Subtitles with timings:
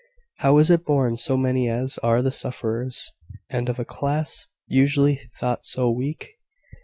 [0.39, 3.13] '""How is it borne so many as are the sufferers,
[3.51, 6.37] and of a class usually thought so weak?"